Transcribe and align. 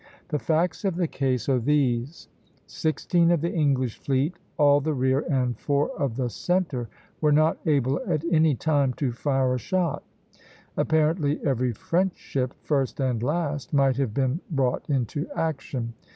The 0.29 0.39
facts 0.39 0.83
of 0.83 0.95
the 0.95 1.07
case 1.07 1.47
are 1.47 1.59
these: 1.59 2.27
Sixteen 2.65 3.29
of 3.29 3.41
the 3.41 3.53
English 3.53 3.99
fleet, 3.99 4.33
all 4.57 4.81
the 4.81 4.95
rear 4.95 5.23
and 5.29 5.55
four 5.59 5.91
of 5.91 6.15
the 6.15 6.27
centre 6.27 6.85
(Position 6.85 6.87
II., 6.97 7.07
c), 7.11 7.17
were 7.21 7.31
not 7.31 7.57
able 7.67 8.01
at 8.07 8.23
any 8.31 8.55
time 8.55 8.93
to 8.93 9.11
fire 9.11 9.53
a 9.53 9.59
shot. 9.59 10.01
Apparently 10.75 11.39
every 11.45 11.71
French 11.71 12.17
ship, 12.17 12.55
first 12.63 12.99
and 12.99 13.21
last, 13.21 13.73
might 13.73 13.97
have 13.97 14.11
been 14.15 14.39
brought 14.51 14.89
into 14.89 15.27
action. 15.35 15.93